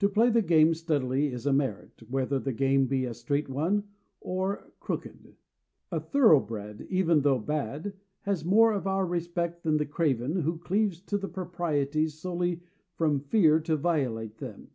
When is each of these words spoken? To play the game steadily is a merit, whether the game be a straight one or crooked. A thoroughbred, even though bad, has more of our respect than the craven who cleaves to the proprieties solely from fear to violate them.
To 0.00 0.08
play 0.08 0.30
the 0.30 0.42
game 0.42 0.74
steadily 0.74 1.28
is 1.28 1.46
a 1.46 1.52
merit, 1.52 2.02
whether 2.10 2.40
the 2.40 2.52
game 2.52 2.86
be 2.86 3.04
a 3.04 3.14
straight 3.14 3.48
one 3.48 3.84
or 4.20 4.72
crooked. 4.80 5.36
A 5.92 6.00
thoroughbred, 6.00 6.88
even 6.90 7.20
though 7.22 7.38
bad, 7.38 7.92
has 8.22 8.44
more 8.44 8.72
of 8.72 8.88
our 8.88 9.06
respect 9.06 9.62
than 9.62 9.76
the 9.76 9.86
craven 9.86 10.40
who 10.40 10.58
cleaves 10.58 11.00
to 11.02 11.16
the 11.18 11.28
proprieties 11.28 12.14
solely 12.18 12.62
from 12.96 13.20
fear 13.20 13.60
to 13.60 13.76
violate 13.76 14.38
them. 14.38 14.70